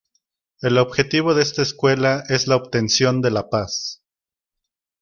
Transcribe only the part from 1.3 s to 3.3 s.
de esta escuela es la obtención de